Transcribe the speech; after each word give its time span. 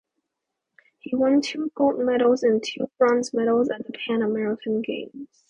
He 0.97 1.15
won 1.15 1.41
two 1.41 1.71
gold 1.75 1.99
medals 1.99 2.41
and 2.41 2.63
two 2.63 2.89
bronze 2.97 3.35
medals 3.35 3.69
at 3.69 3.85
the 3.85 3.93
Pan 3.93 4.23
American 4.23 4.81
Games. 4.81 5.27